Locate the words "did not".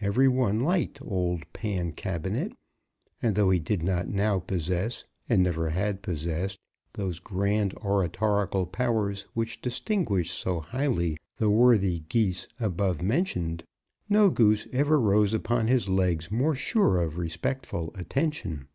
3.58-4.08